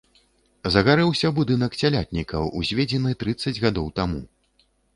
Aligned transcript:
Загарэўся 0.75 1.31
будынак 1.41 1.77
цялятніка, 1.83 2.41
узведзены 2.63 3.15
трыццаць 3.25 3.57
гадоў 3.63 3.87
таму. 4.01 4.27